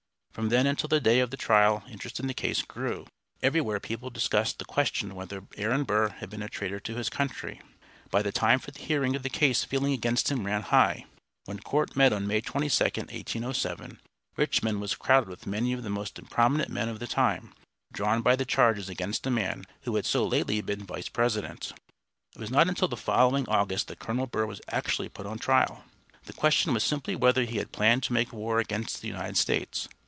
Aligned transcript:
From 0.33 0.47
then 0.47 0.65
until 0.65 0.87
the 0.87 1.01
day 1.01 1.19
of 1.19 1.29
the 1.29 1.35
trial 1.35 1.83
interest 1.89 2.17
in 2.17 2.27
the 2.27 2.33
case 2.33 2.61
grew. 2.61 3.05
Everywhere 3.43 3.81
people 3.81 4.09
discussed 4.09 4.59
the 4.59 4.65
question 4.65 5.13
whether 5.13 5.43
Aaron 5.57 5.83
Burr 5.83 6.07
had 6.07 6.29
been 6.29 6.41
a 6.41 6.47
traitor 6.47 6.79
to 6.79 6.95
his 6.95 7.09
country. 7.09 7.59
By 8.11 8.21
the 8.21 8.31
time 8.31 8.59
for 8.59 8.71
the 8.71 8.79
hearing 8.79 9.13
of 9.13 9.23
the 9.23 9.29
case 9.29 9.65
feeling 9.65 9.91
against 9.91 10.31
him 10.31 10.45
ran 10.45 10.61
high. 10.61 11.03
When 11.43 11.59
court 11.59 11.97
met 11.97 12.13
on 12.13 12.27
May 12.27 12.39
22, 12.39 12.81
1807, 12.81 13.99
Richmond 14.37 14.79
was 14.79 14.95
crowded 14.95 15.27
with 15.27 15.45
many 15.45 15.73
of 15.73 15.83
the 15.83 15.89
most 15.89 16.13
prominent 16.29 16.69
men 16.69 16.87
of 16.87 16.99
the 16.99 17.07
time, 17.07 17.53
drawn 17.91 18.21
by 18.21 18.37
the 18.37 18.45
charges 18.45 18.87
against 18.87 19.27
a 19.27 19.31
man 19.31 19.65
who 19.81 19.97
had 19.97 20.05
so 20.05 20.25
lately 20.25 20.61
been 20.61 20.85
Vice 20.85 21.09
President. 21.09 21.73
It 22.35 22.39
was 22.39 22.49
not 22.49 22.69
until 22.69 22.87
the 22.87 22.95
following 22.95 23.49
August 23.49 23.89
that 23.89 23.99
Colonel 23.99 24.27
Burr 24.27 24.45
was 24.45 24.61
actually 24.69 25.09
put 25.09 25.25
on 25.25 25.39
trial. 25.39 25.83
The 26.23 26.31
question 26.31 26.73
was 26.73 26.85
simply 26.85 27.17
whether 27.17 27.43
he 27.43 27.57
had 27.57 27.73
planned 27.73 28.03
to 28.03 28.13
make 28.13 28.31
war 28.31 28.59
against 28.59 29.01
the 29.01 29.09
United 29.09 29.35
States. 29.35 29.89